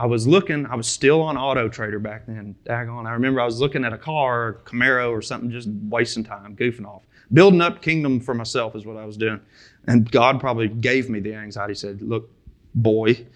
[0.00, 2.56] I was looking, I was still on Auto Trader back then.
[2.64, 3.06] Daggone.
[3.06, 6.56] I remember I was looking at a car, a Camaro or something, just wasting time,
[6.56, 7.02] goofing off.
[7.32, 9.40] Building up kingdom for myself is what I was doing.
[9.86, 11.74] And God probably gave me the anxiety.
[11.74, 12.30] Said, Look,
[12.74, 13.26] boy,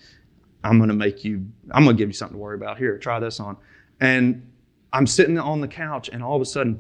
[0.65, 2.79] I'm to make you, I'm to give you something to worry about.
[2.79, 3.57] Here, try this on.
[4.01, 4.51] And
[4.93, 6.79] I'm sitting on the couch, and all of a sudden,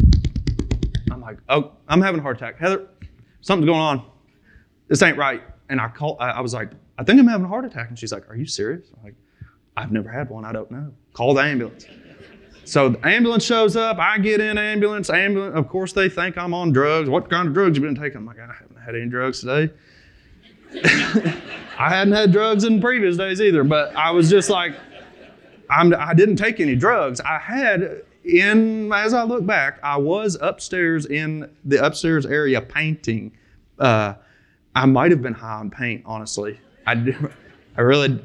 [1.11, 2.59] I'm like, Oh, I'm having a heart attack.
[2.59, 2.89] Heather,
[3.43, 4.05] something's going on.
[4.89, 5.43] This ain't right.
[5.69, 7.89] And I called, I was like, I think I'm having a heart attack.
[7.89, 8.89] And she's like, Are you serious?
[8.97, 9.15] I'm like,
[9.77, 10.45] I've never had one.
[10.45, 10.93] I don't know.
[11.13, 11.87] Call the ambulance.
[12.65, 13.99] So the ambulance shows up.
[13.99, 15.09] I get in ambulance.
[15.09, 15.57] Ambulance.
[15.57, 17.09] Of course, they think I'm on drugs.
[17.09, 18.19] What kind of drugs you been taking?
[18.19, 19.73] I'm like, I haven't had any drugs today.
[21.79, 24.75] I hadn't had drugs in previous days either, but I was just like,
[25.71, 27.21] I'm, I didn't take any drugs.
[27.21, 33.33] I had in as I look back, I was upstairs in the upstairs area painting.
[33.79, 34.15] Uh,
[34.75, 36.61] I might have been high on paint, honestly.
[36.87, 37.15] I,
[37.77, 38.21] I really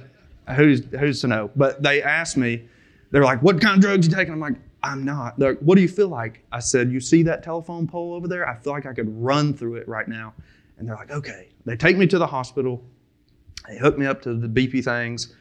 [0.52, 1.52] who's who's to know?
[1.56, 2.68] But they asked me,
[3.12, 5.76] they're like, "What kind of drugs you taking?" I'm like, "I'm not." They're like, "What
[5.76, 8.48] do you feel like?" I said, "You see that telephone pole over there?
[8.48, 10.34] I feel like I could run through it right now."
[10.78, 12.84] And they're like, "Okay." They take me to the hospital.
[13.68, 15.34] They hook me up to the BP things.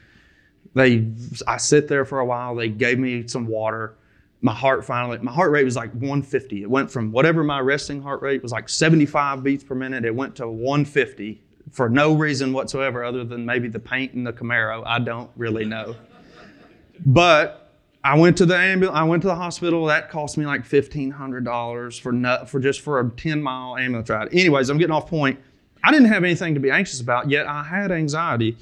[0.74, 1.08] They,
[1.46, 2.54] I sit there for a while.
[2.54, 3.96] They gave me some water.
[4.44, 6.62] My heart finally, my heart rate was like 150.
[6.62, 10.04] It went from whatever my resting heart rate was like 75 beats per minute.
[10.04, 14.32] It went to 150 for no reason whatsoever other than maybe the paint in the
[14.32, 14.82] Camaro.
[14.84, 15.94] I don't really know.
[17.06, 17.62] But
[18.04, 18.98] I went to the ambulance.
[18.98, 19.86] I went to the hospital.
[19.86, 23.76] That cost me like fifteen hundred dollars for nut, for just for a ten mile
[23.76, 24.28] ambulance ride.
[24.32, 25.38] Anyways, I'm getting off point.
[25.84, 27.46] I didn't have anything to be anxious about yet.
[27.46, 28.56] I had anxiety,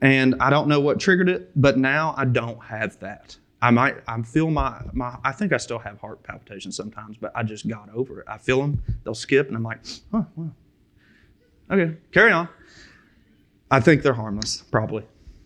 [0.00, 1.50] and I don't know what triggered it.
[1.54, 3.36] But now I don't have that.
[3.62, 3.96] I might.
[4.08, 5.16] I feel my my.
[5.24, 8.26] I think I still have heart palpitations sometimes, but I just got over it.
[8.28, 8.82] I feel them.
[9.04, 10.54] They'll skip, and I'm like, huh, well,
[11.70, 12.48] Okay, carry on.
[13.70, 15.04] I think they're harmless, probably.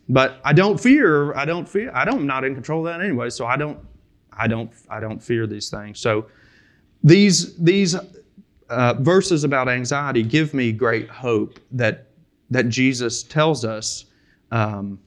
[0.09, 3.31] But I don't fear, I don't fear, I don't, not in control of that anyway,
[3.31, 3.79] so I don't,
[4.33, 6.01] I don't, I don't fear these things.
[6.01, 6.27] So
[7.03, 7.97] these, these
[8.71, 12.09] uh, verses about anxiety give me great hope that,
[12.51, 14.07] that Jesus tells us,
[14.51, 14.99] um,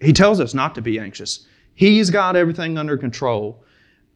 [0.00, 1.46] he tells us not to be anxious.
[1.78, 3.62] He's got everything under control.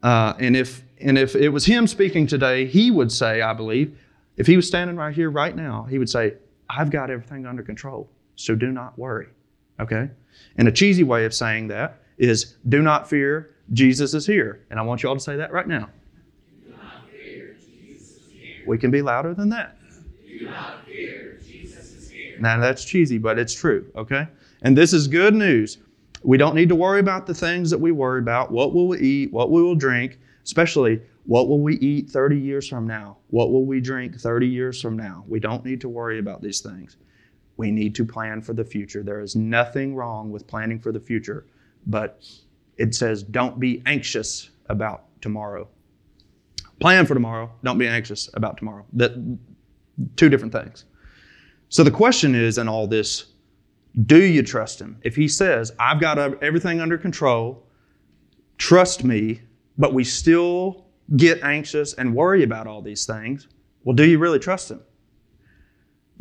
[0.03, 3.97] Uh, and if and if it was him speaking today, he would say, I believe,
[4.35, 6.33] if he was standing right here right now, he would say,
[6.69, 9.27] I've got everything under control, so do not worry.
[9.79, 10.09] Okay?
[10.57, 14.65] And a cheesy way of saying that is, do not fear, Jesus is here.
[14.69, 15.89] And I want you all to say that right now.
[16.65, 18.63] Do not fear, Jesus is here.
[18.67, 19.77] we can be louder than that.
[20.27, 22.37] Do not fear, Jesus is here.
[22.41, 24.27] now that's cheesy, but it's true, okay?
[24.63, 25.77] And this is good news.
[26.23, 28.51] We don't need to worry about the things that we worry about.
[28.51, 29.33] What will we eat?
[29.33, 30.19] What will we will drink?
[30.43, 33.17] Especially what will we eat 30 years from now?
[33.29, 35.23] What will we drink 30 years from now?
[35.27, 36.97] We don't need to worry about these things.
[37.57, 39.03] We need to plan for the future.
[39.03, 41.45] There is nothing wrong with planning for the future,
[41.85, 42.25] but
[42.77, 45.67] it says don't be anxious about tomorrow.
[46.79, 48.85] Plan for tomorrow, don't be anxious about tomorrow.
[48.93, 49.37] That
[50.15, 50.85] two different things.
[51.69, 53.32] So the question is in all this,
[54.05, 54.97] do you trust him?
[55.03, 57.67] If he says, "I've got everything under control,
[58.57, 59.41] trust me,"
[59.77, 60.85] but we still
[61.17, 63.47] get anxious and worry about all these things,
[63.83, 64.81] well, do you really trust Him?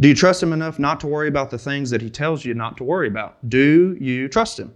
[0.01, 2.55] Do you trust Him enough not to worry about the things that He tells you
[2.55, 3.49] not to worry about?
[3.49, 4.75] Do you trust Him?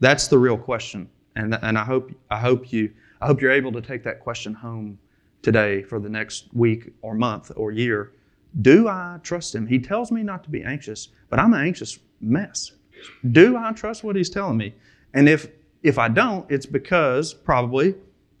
[0.00, 1.08] That's the real question.
[1.34, 4.54] And, and I, hope, I, hope you, I hope you're able to take that question
[4.54, 4.98] home
[5.40, 8.12] today for the next week or month or year.
[8.60, 9.66] Do I trust Him?
[9.66, 12.72] He tells me not to be anxious, but I'm anxious mess.
[13.32, 14.74] Do I trust what He's telling me?
[15.14, 15.48] And if,
[15.82, 17.94] if I don't, it's because probably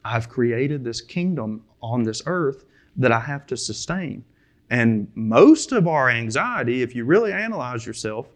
[0.04, 2.64] I've created this kingdom on this earth
[2.96, 4.24] that I have to sustain.
[4.70, 8.28] And most of our anxiety, if you really analyze yourself,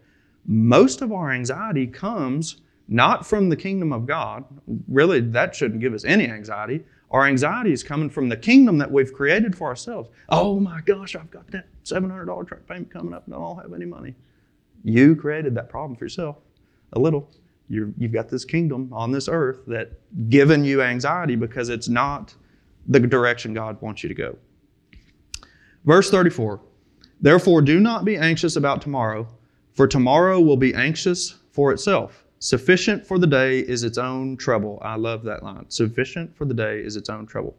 [0.47, 4.45] most of our anxiety comes not from the kingdom of God.
[4.89, 6.85] Really, that shouldn't give us any anxiety.
[7.11, 10.09] Our anxiety is coming from the kingdom that we've created for ourselves.
[10.29, 13.73] Oh my gosh, I've got that $700 truck payment coming up and I don't have
[13.73, 14.15] any money.
[14.87, 16.37] You created that problem for yourself
[16.93, 17.29] a little
[17.69, 19.91] you have got this kingdom on this earth that
[20.29, 22.35] given you anxiety because it's not
[22.87, 24.37] the direction God wants you to go.
[25.85, 26.61] Verse 34
[27.21, 29.27] Therefore, do not be anxious about tomorrow,
[29.73, 32.25] for tomorrow will be anxious for itself.
[32.39, 34.79] Sufficient for the day is its own trouble.
[34.83, 35.65] I love that line.
[35.69, 37.57] Sufficient for the day is its own trouble.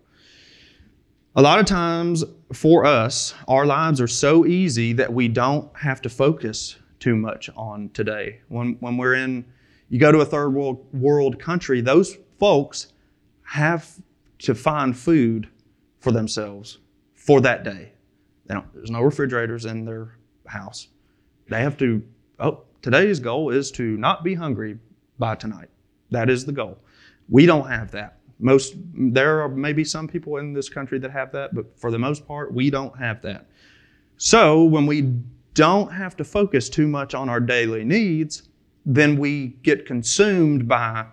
[1.35, 6.01] A lot of times for us, our lives are so easy that we don't have
[6.03, 8.41] to focus too much on today.
[8.47, 9.45] When, when we're in
[9.89, 12.87] you go to a third world, world country, those folks
[13.43, 13.99] have
[14.39, 15.47] to find food
[15.99, 16.79] for themselves
[17.13, 17.93] for that day.
[18.47, 20.87] there's no refrigerators in their house.
[21.49, 22.03] They have to,
[22.39, 24.77] oh, today's goal is to not be hungry
[25.17, 25.69] by tonight.
[26.11, 26.77] That is the goal.
[27.29, 28.19] We don't have that.
[28.39, 31.97] Most there are maybe some people in this country that have that, but for the
[31.97, 33.47] most part, we don't have that.
[34.17, 35.13] So when we
[35.57, 38.43] don't have to focus too much on our daily needs,
[38.85, 41.03] then we get consumed by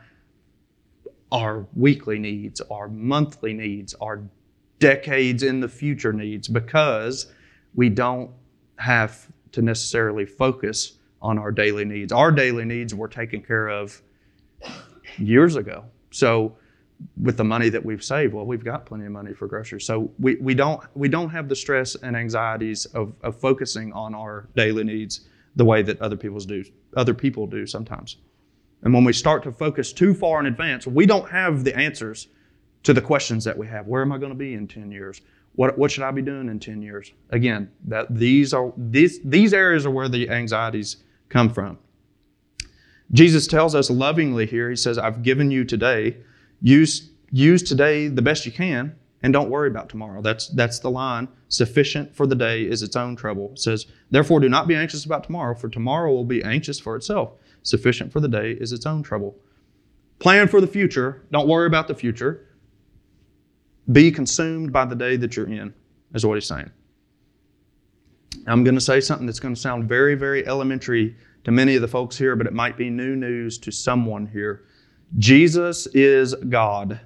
[1.33, 4.23] our weekly needs, our monthly needs, our
[4.81, 7.33] decades in the future needs because
[7.75, 8.31] we don't
[8.77, 12.13] have to necessarily focus on our daily needs.
[12.13, 14.03] Our daily needs were taken care of
[15.17, 15.87] years ago.
[16.11, 16.55] So
[17.21, 19.85] with the money that we've saved, well, we've got plenty of money for groceries.
[19.85, 24.15] So we, we don't we don't have the stress and anxieties of, of focusing on
[24.15, 26.65] our daily needs the way that other people's do
[26.97, 28.17] other people do sometimes.
[28.83, 32.29] And when we start to focus too far in advance, we don't have the answers
[32.83, 33.87] to the questions that we have.
[33.87, 35.23] Where am I going to be in 10 years?
[35.55, 37.13] What, what should I be doing in 10 years?
[37.31, 41.79] Again, that these are these these areas are where the anxieties come from.
[43.13, 46.17] Jesus tells us lovingly here, he says, I've given you today.
[46.65, 50.23] Use, use today the best you can and don't worry about tomorrow.
[50.23, 51.29] That's, that's the line.
[51.49, 53.51] Sufficient for the day is its own trouble.
[53.53, 56.97] It says, Therefore, do not be anxious about tomorrow, for tomorrow will be anxious for
[56.97, 57.33] itself.
[57.65, 59.37] Sufficient for the day is its own trouble.
[60.21, 61.27] Plan for the future.
[61.31, 62.47] Don't worry about the future.
[63.93, 65.75] Be consumed by the day that you're in,
[66.15, 66.71] is what he's saying.
[68.47, 71.83] I'm going to say something that's going to sound very, very elementary to many of
[71.83, 74.65] the folks here, but it might be new news to someone here.
[75.19, 77.01] Jesus is God.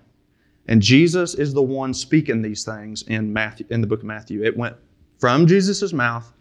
[0.66, 4.44] And Jesus is the one speaking these things in Matthew in the book of Matthew.
[4.44, 4.76] It went
[5.18, 6.32] from Jesus' mouth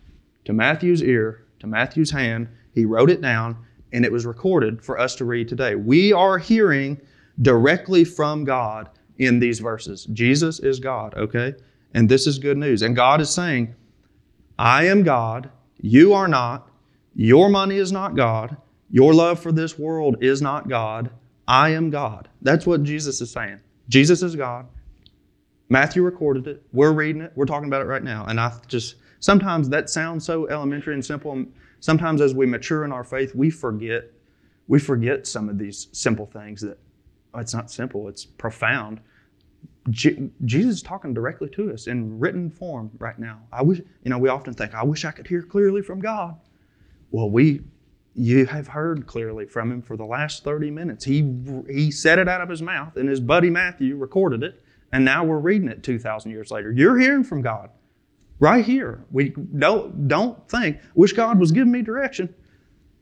[0.45, 2.47] to Matthew's ear to Matthew's hand.
[2.73, 3.57] He wrote it down
[3.93, 5.75] and it was recorded for us to read today.
[5.75, 6.99] We are hearing
[7.41, 10.05] directly from God in these verses.
[10.05, 11.55] Jesus is God, okay?
[11.93, 12.81] And this is good news.
[12.81, 13.73] And God is saying,
[14.59, 16.69] I am God, you are not,
[17.15, 18.57] your money is not God.
[18.89, 21.09] Your love for this world is not God.
[21.47, 22.27] I am God.
[22.41, 23.61] That's what Jesus is saying.
[23.89, 24.67] Jesus is God.
[25.69, 26.63] Matthew recorded it.
[26.73, 27.31] We're reading it.
[27.35, 28.25] We're talking about it right now.
[28.25, 31.45] And I just, sometimes that sounds so elementary and simple.
[31.79, 34.11] Sometimes as we mature in our faith, we forget,
[34.67, 36.79] we forget some of these simple things that
[37.33, 38.99] oh, it's not simple, it's profound.
[39.89, 43.39] Je- Jesus is talking directly to us in written form right now.
[43.51, 46.37] I wish, you know, we often think, I wish I could hear clearly from God.
[47.11, 47.61] Well, we
[48.17, 51.05] you have heard clearly from him for the last 30 minutes.
[51.05, 51.33] He
[51.69, 55.23] he said it out of his mouth and his buddy Matthew recorded it and now
[55.23, 56.71] we're reading it 2000 years later.
[56.71, 57.69] You're hearing from God
[58.39, 59.05] right here.
[59.11, 62.33] We don't don't think wish God was giving me direction.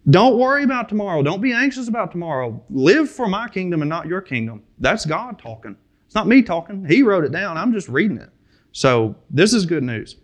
[0.10, 1.24] Don't worry about tomorrow.
[1.24, 2.62] Don't be anxious about tomorrow.
[2.70, 4.64] Live for my kingdom and not your kingdom.
[4.80, 5.78] That's God talking.
[6.06, 6.86] It's not me talking.
[6.86, 7.58] He wrote it down.
[7.58, 8.30] I'm just reading it.
[8.72, 10.18] So, this is good news.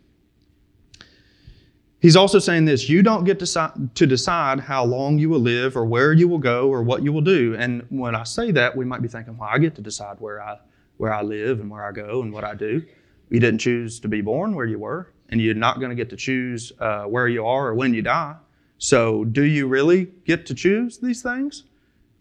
[2.01, 5.85] He's also saying this you don't get to decide how long you will live or
[5.85, 7.55] where you will go or what you will do.
[7.55, 10.41] And when I say that, we might be thinking, well, I get to decide where
[10.41, 10.57] I,
[10.97, 12.83] where I live and where I go and what I do.
[13.29, 16.09] You didn't choose to be born where you were, and you're not going to get
[16.09, 18.35] to choose uh, where you are or when you die.
[18.79, 21.65] So, do you really get to choose these things?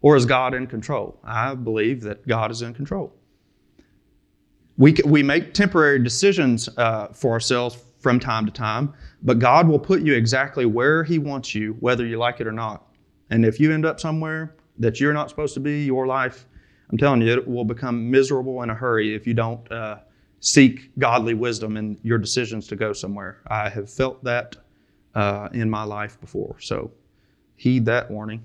[0.02, 1.18] Or is God in control?
[1.24, 3.14] I believe that God is in control.
[4.76, 9.78] We, we make temporary decisions uh, for ourselves from time to time, but God will
[9.78, 12.86] put you exactly where He wants you, whether you like it or not.
[13.30, 16.46] And if you end up somewhere that you're not supposed to be, your life,
[16.90, 19.98] I'm telling you, it will become miserable in a hurry if you don't uh,
[20.40, 23.42] seek godly wisdom in your decisions to go somewhere.
[23.46, 24.56] I have felt that
[25.14, 26.56] uh, in my life before.
[26.60, 26.90] So
[27.56, 28.44] heed that warning.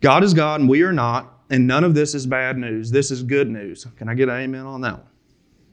[0.00, 2.90] God is God and we are not, and none of this is bad news.
[2.90, 3.86] This is good news.
[3.96, 5.13] Can I get an amen on that one?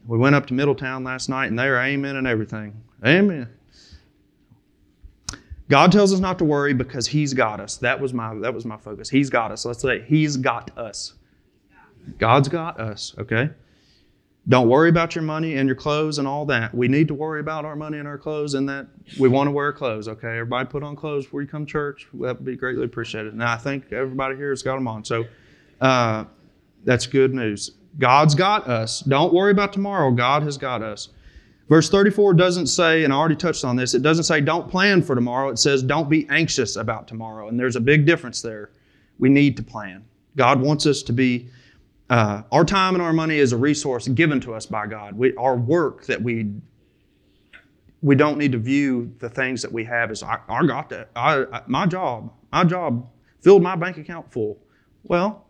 [0.06, 2.82] We went up to Middletown last night and they are amen and everything.
[3.04, 3.48] Amen.
[5.68, 7.76] God tells us not to worry because He's got us.
[7.78, 9.08] That was my that was my focus.
[9.08, 9.64] He's got us.
[9.64, 11.14] Let's say He's got us.
[12.18, 13.50] God's got us, okay?
[14.48, 16.74] Don't worry about your money and your clothes and all that.
[16.74, 18.88] We need to worry about our money and our clothes and that
[19.18, 20.30] we want to wear clothes, okay?
[20.30, 22.08] Everybody put on clothes before you come to church.
[22.14, 23.34] That would be greatly appreciated.
[23.34, 25.04] And I think everybody here has got them on.
[25.04, 25.26] So
[25.80, 26.24] uh,
[26.84, 27.70] that's good news.
[27.98, 29.00] God's got us.
[29.00, 30.10] Don't worry about tomorrow.
[30.10, 31.10] God has got us.
[31.68, 35.02] Verse 34 doesn't say, and I already touched on this, it doesn't say don't plan
[35.02, 35.48] for tomorrow.
[35.48, 37.48] It says don't be anxious about tomorrow.
[37.48, 38.70] And there's a big difference there.
[39.18, 40.04] We need to plan.
[40.36, 41.48] God wants us to be,
[42.10, 45.16] uh, our time and our money is a resource given to us by God.
[45.16, 46.50] We, our work that we,
[48.02, 51.10] we don't need to view the things that we have as, I, I got that.
[51.14, 53.08] I, I, my job, my job
[53.40, 54.58] filled my bank account full.
[55.04, 55.46] Well,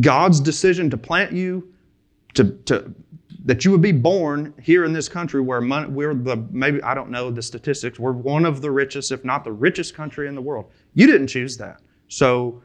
[0.00, 1.73] God's decision to plant you
[2.34, 2.94] to, to
[3.44, 6.94] that you would be born here in this country where money, we're the maybe I
[6.94, 7.98] don't know the statistics.
[7.98, 10.70] We're one of the richest, if not the richest country in the world.
[10.94, 12.62] You didn't choose that, so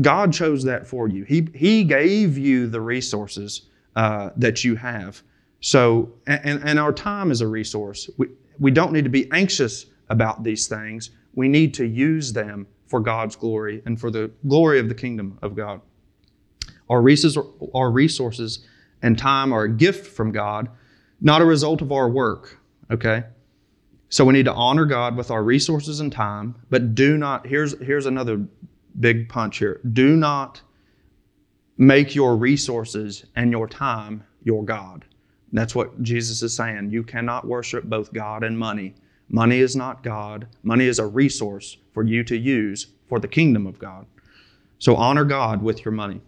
[0.00, 1.24] God chose that for you.
[1.24, 5.22] He He gave you the resources uh, that you have.
[5.60, 8.10] So and and our time is a resource.
[8.18, 8.28] We
[8.58, 11.10] we don't need to be anxious about these things.
[11.34, 15.38] We need to use them for God's glory and for the glory of the kingdom
[15.42, 15.80] of God.
[16.90, 17.38] Our resources,
[17.74, 18.66] our resources
[19.02, 20.68] and time are a gift from God,
[21.20, 22.58] not a result of our work.
[22.90, 23.24] Okay?
[24.08, 27.78] So we need to honor God with our resources and time, but do not, here's,
[27.80, 28.46] here's another
[29.00, 29.80] big punch here.
[29.92, 30.60] Do not
[31.78, 35.04] make your resources and your time your God.
[35.52, 36.90] That's what Jesus is saying.
[36.90, 38.94] You cannot worship both God and money.
[39.28, 40.46] Money is not God.
[40.62, 44.06] Money is a resource for you to use for the kingdom of God.
[44.78, 46.20] So honor God with your money.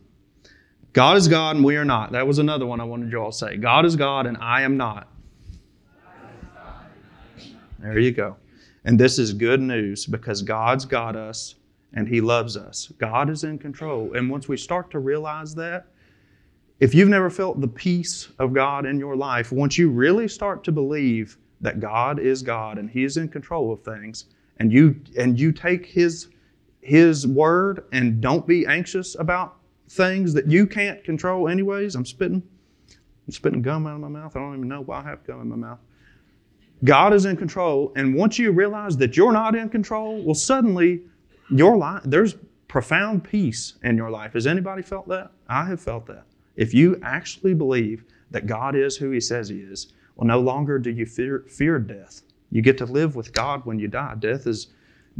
[0.94, 2.12] God is God and we are not.
[2.12, 3.56] That was another one I wanted you all to say.
[3.56, 5.08] God is God and I am not.
[7.80, 8.36] There you go.
[8.84, 11.56] And this is good news because God's got us
[11.94, 12.92] and He loves us.
[12.96, 14.14] God is in control.
[14.14, 15.88] And once we start to realize that,
[16.78, 20.62] if you've never felt the peace of God in your life, once you really start
[20.64, 24.26] to believe that God is God and He is in control of things,
[24.58, 26.28] and you and you take His
[26.82, 29.56] His word and don't be anxious about
[29.88, 31.94] things that you can't control anyways.
[31.94, 32.42] I'm spitting.
[33.26, 34.36] I'm spitting gum out of my mouth.
[34.36, 35.78] I don't even know why I have gum in my mouth.
[36.84, 41.02] God is in control, and once you realize that you're not in control, well, suddenly
[41.50, 42.36] your life there's
[42.68, 44.32] profound peace in your life.
[44.32, 45.30] Has anybody felt that?
[45.48, 46.24] I have felt that.
[46.56, 50.78] If you actually believe that God is who He says He is, well, no longer
[50.78, 52.22] do you fear, fear death.
[52.50, 54.14] You get to live with God when you die.
[54.18, 54.68] Death is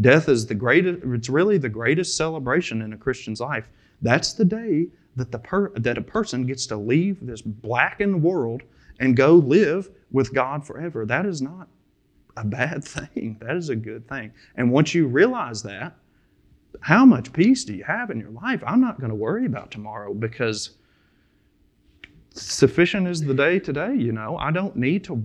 [0.00, 1.04] death is the greatest.
[1.04, 3.68] It's really the greatest celebration in a Christian's life.
[4.04, 8.62] That's the day that, the per, that a person gets to leave this blackened world
[9.00, 11.06] and go live with God forever.
[11.06, 11.68] That is not
[12.36, 13.38] a bad thing.
[13.40, 14.32] That is a good thing.
[14.56, 15.96] And once you realize that,
[16.80, 18.62] how much peace do you have in your life?
[18.66, 20.76] I'm not going to worry about tomorrow because
[22.30, 24.36] sufficient is the day today, you know.
[24.36, 25.22] I don't need to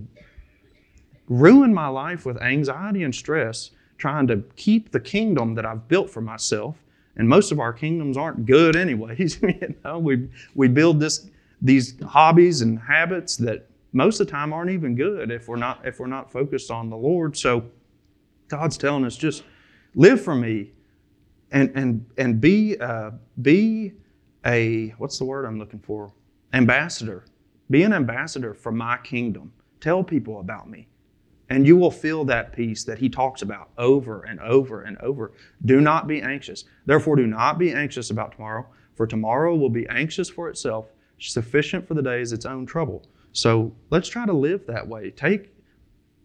[1.28, 6.08] ruin my life with anxiety and stress trying to keep the kingdom that I've built
[6.08, 6.76] for myself
[7.16, 9.40] and most of our kingdoms aren't good anyways.
[9.42, 11.28] you know, we we build this
[11.62, 15.84] these hobbies and habits that most of the time aren't even good if we're not
[15.86, 17.36] if we're not focused on the Lord.
[17.36, 17.64] So
[18.48, 19.44] God's telling us just
[19.94, 20.72] live for me
[21.50, 23.10] and and and be uh,
[23.42, 23.92] be
[24.46, 26.12] a what's the word I'm looking for?
[26.52, 27.24] Ambassador.
[27.70, 29.52] Be an ambassador for my kingdom.
[29.80, 30.88] Tell people about me.
[31.50, 35.32] And you will feel that peace that he talks about over and over and over.
[35.64, 36.64] Do not be anxious.
[36.86, 40.86] Therefore, do not be anxious about tomorrow, for tomorrow will be anxious for itself.
[41.18, 43.04] Sufficient for the day is its own trouble.
[43.32, 45.10] So let's try to live that way.
[45.10, 45.52] Take,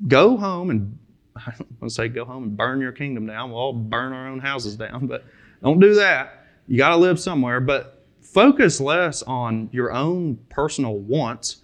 [0.08, 0.98] go home and
[1.36, 3.50] I don't want to say go home and burn your kingdom down.
[3.50, 5.26] We'll all burn our own houses down, but
[5.62, 6.46] don't do that.
[6.68, 7.60] You got to live somewhere.
[7.60, 11.64] But focus less on your own personal wants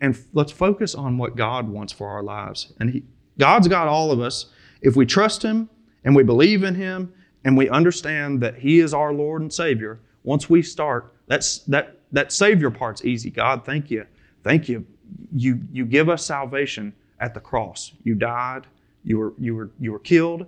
[0.00, 2.72] and let's focus on what God wants for our lives.
[2.78, 3.02] And he,
[3.38, 4.46] God's got all of us.
[4.80, 5.68] If we trust Him
[6.04, 7.12] and we believe in Him
[7.44, 11.96] and we understand that He is our Lord and Savior, once we start, that's that
[12.12, 13.30] that Savior part's easy.
[13.30, 14.06] God, thank you,
[14.42, 14.86] thank you.
[15.34, 17.92] You you give us salvation at the cross.
[18.02, 18.66] You died.
[19.04, 20.46] You were you were you were killed,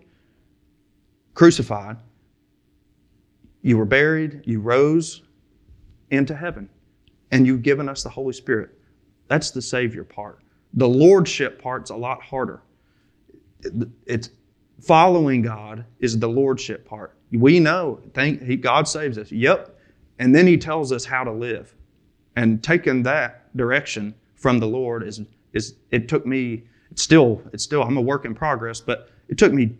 [1.35, 1.97] crucified.
[3.63, 4.43] You were buried.
[4.45, 5.23] You rose
[6.11, 6.69] into heaven,
[7.31, 8.71] and you've given us the Holy Spirit.
[9.31, 10.41] That's the Savior part.
[10.75, 12.63] The Lordship part's a lot harder.
[14.05, 14.31] It's
[14.81, 17.17] following God is the Lordship part.
[17.31, 19.31] We know, thank he, God saves us.
[19.31, 19.79] Yep.
[20.19, 21.77] And then He tells us how to live.
[22.35, 25.21] And taking that direction from the Lord is
[25.53, 26.65] is it took me.
[26.91, 29.77] It's still it's still I'm a work in progress, but it took me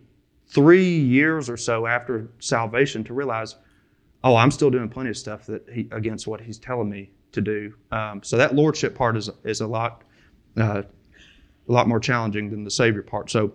[0.47, 3.57] three years or so after salvation to realize,
[4.23, 7.41] oh, I'm still doing plenty of stuff that he, against what He's telling me to
[7.41, 7.73] do.
[7.91, 10.03] Um, so that lordship part is is a lot
[10.57, 10.83] uh,
[11.67, 13.29] a lot more challenging than the Savior part.
[13.29, 13.53] So,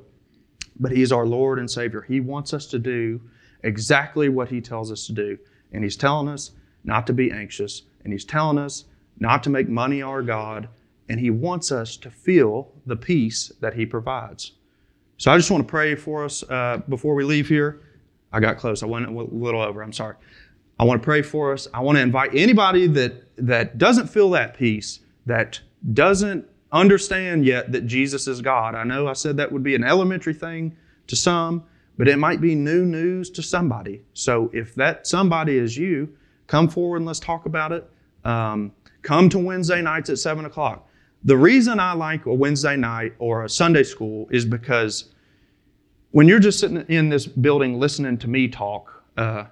[0.78, 2.02] but he's our Lord and Savior.
[2.02, 3.20] He wants us to do
[3.62, 5.38] exactly what He tells us to do,
[5.72, 6.52] and He's telling us
[6.84, 8.84] not to be anxious, and He's telling us
[9.18, 10.68] not to make money our God,
[11.08, 14.52] and He wants us to feel the peace that He provides.
[15.18, 17.80] So I just want to pray for us uh, before we leave here.
[18.32, 18.82] I got close.
[18.82, 19.82] I went a little over.
[19.82, 20.16] I'm sorry.
[20.78, 21.68] I want to pray for us.
[21.72, 25.60] I want to invite anybody that, that doesn't feel that peace, that
[25.92, 28.74] doesn't understand yet that Jesus is God.
[28.74, 31.64] I know I said that would be an elementary thing to some,
[31.96, 34.02] but it might be new news to somebody.
[34.12, 36.14] So if that somebody is you,
[36.46, 37.88] come forward and let's talk about it.
[38.24, 38.72] Um,
[39.02, 40.88] come to Wednesday nights at 7 o'clock.
[41.24, 45.12] The reason I like a Wednesday night or a Sunday school is because
[46.10, 49.44] when you're just sitting in this building listening to me talk, uh,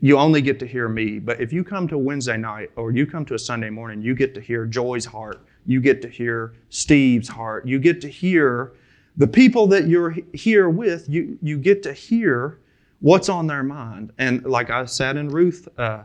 [0.00, 1.18] you only get to hear me.
[1.18, 4.14] But if you come to Wednesday night or you come to a Sunday morning, you
[4.14, 5.46] get to hear Joy's heart.
[5.64, 7.66] You get to hear Steve's heart.
[7.66, 8.74] You get to hear
[9.16, 11.08] the people that you're here with.
[11.08, 12.60] You you get to hear
[13.00, 14.12] what's on their mind.
[14.18, 16.04] And like I said in Ruth, uh,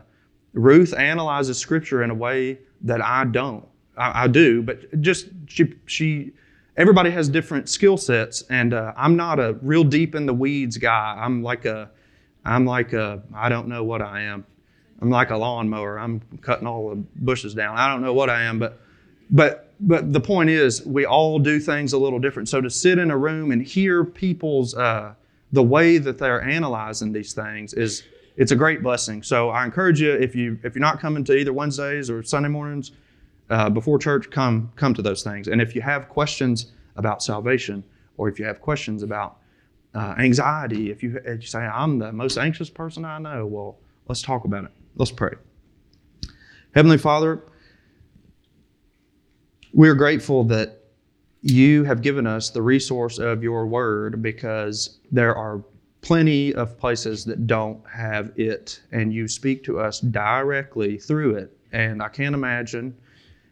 [0.52, 3.66] Ruth analyzes Scripture in a way that I don't.
[3.96, 6.32] I, I do, but just she she.
[6.78, 10.78] Everybody has different skill sets, and uh, I'm not a real deep in the weeds
[10.78, 11.18] guy.
[11.20, 11.90] I'm like a
[12.44, 14.44] I'm like a, I don't know what I am.
[15.00, 15.98] I'm like a lawnmower.
[15.98, 17.76] I'm cutting all the bushes down.
[17.76, 18.80] I don't know what I am, but
[19.30, 22.48] but but the point is, we all do things a little different.
[22.48, 25.14] So to sit in a room and hear people's uh,
[25.50, 28.04] the way that they're analyzing these things is
[28.36, 29.22] it's a great blessing.
[29.22, 32.48] So I encourage you if you if you're not coming to either Wednesdays or Sunday
[32.48, 32.92] mornings
[33.50, 35.48] uh, before church, come come to those things.
[35.48, 37.82] And if you have questions about salvation,
[38.16, 39.38] or if you have questions about
[39.94, 43.78] uh, anxiety, if you, if you say, I'm the most anxious person I know, well,
[44.08, 44.70] let's talk about it.
[44.96, 45.32] Let's pray.
[46.74, 47.42] Heavenly Father,
[49.72, 50.84] we're grateful that
[51.42, 55.62] you have given us the resource of your word because there are
[56.00, 61.56] plenty of places that don't have it, and you speak to us directly through it.
[61.72, 62.96] And I can't imagine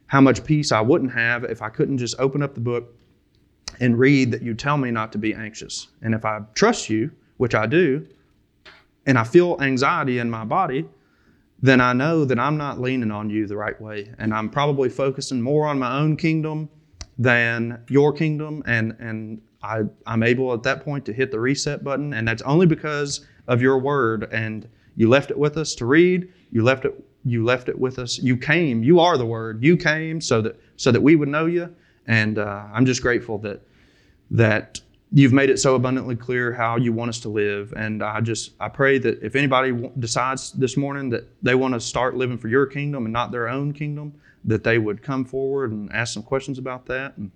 [0.07, 2.95] how much peace I wouldn't have if I couldn't just open up the book,
[3.81, 5.89] and read that you tell me not to be anxious.
[6.03, 8.07] And if I trust you, which I do,
[9.07, 10.87] and I feel anxiety in my body,
[11.63, 14.13] then I know that I'm not leaning on you the right way.
[14.19, 16.69] And I'm probably focusing more on my own kingdom
[17.19, 18.63] than your kingdom.
[18.67, 22.15] And, and I, I'm able at that point to hit the reset button.
[22.15, 24.29] And that's only because of your word.
[24.33, 26.33] And you left it with us to read.
[26.51, 28.19] You left it, you left it with us.
[28.19, 28.83] You came.
[28.83, 29.63] You are the word.
[29.63, 31.75] You came so that, so that we would know you.
[32.07, 33.63] And uh, I'm just grateful that
[34.31, 34.81] that
[35.13, 37.73] you've made it so abundantly clear how you want us to live.
[37.77, 41.81] And i just i pray that if anybody decides this morning that they want to
[41.81, 44.15] start living for your kingdom and not their own kingdom
[44.45, 47.17] that they would come forward and ask some questions about that.
[47.17, 47.31] And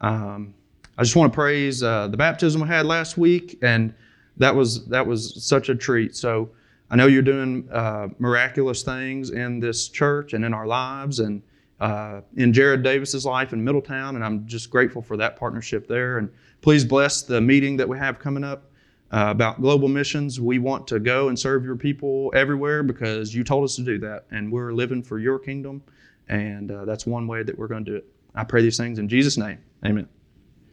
[0.00, 0.54] um,
[0.98, 3.94] i just want to praise uh, the baptism we had last week and
[4.38, 6.16] that was that was such a treat.
[6.16, 6.50] So
[6.90, 11.42] i know you're doing uh, miraculous things in this church and in our lives and
[11.80, 16.18] uh, in Jared Davis's life in Middletown, and I'm just grateful for that partnership there.
[16.18, 18.64] And please bless the meeting that we have coming up
[19.12, 20.40] uh, about global missions.
[20.40, 23.98] We want to go and serve your people everywhere because you told us to do
[23.98, 25.82] that, and we're living for your kingdom,
[26.28, 28.06] and uh, that's one way that we're going to do it.
[28.34, 29.58] I pray these things in Jesus' name.
[29.84, 30.08] Amen.